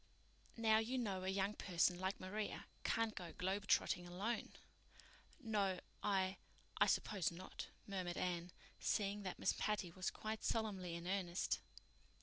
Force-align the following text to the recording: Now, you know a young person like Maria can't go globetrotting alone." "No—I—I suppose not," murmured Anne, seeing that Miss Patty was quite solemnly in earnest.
Now, 0.57 0.79
you 0.79 0.97
know 0.97 1.23
a 1.23 1.27
young 1.29 1.53
person 1.53 1.99
like 1.99 2.19
Maria 2.19 2.65
can't 2.83 3.13
go 3.13 3.33
globetrotting 3.33 4.07
alone." 4.07 4.53
"No—I—I 5.39 6.85
suppose 6.87 7.31
not," 7.31 7.67
murmured 7.85 8.17
Anne, 8.17 8.51
seeing 8.79 9.21
that 9.21 9.37
Miss 9.37 9.53
Patty 9.59 9.91
was 9.91 10.09
quite 10.09 10.43
solemnly 10.43 10.95
in 10.95 11.05
earnest. 11.05 11.59